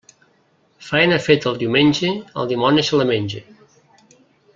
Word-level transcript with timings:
Faena 0.85 1.19
feta 1.25 1.51
el 1.51 1.59
diumenge, 1.63 2.09
el 2.45 2.49
dimoni 2.53 2.87
se 2.89 3.01
la 3.03 3.07
menge. 3.11 3.43